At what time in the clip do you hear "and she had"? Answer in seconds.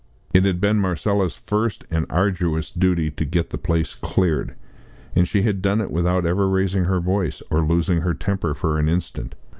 5.15-5.61